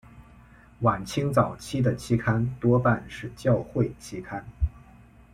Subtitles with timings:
[0.79, 4.43] 晚清早期的期刊多半是教会期刊。